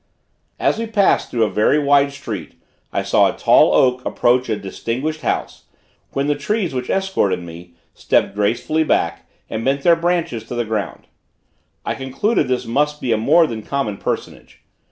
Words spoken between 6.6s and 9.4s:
which escorted me, stepped gracefully back,